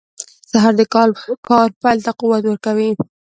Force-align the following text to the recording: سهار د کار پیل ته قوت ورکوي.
سهار 0.51 0.73
د 0.79 0.81
کار 1.47 1.67
پیل 1.81 1.99
ته 2.05 2.11
قوت 2.19 2.43
ورکوي. 2.47 2.89